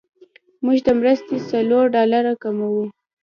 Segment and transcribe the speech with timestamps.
[0.63, 2.85] موږ د مرستې څلور ډالره کموو.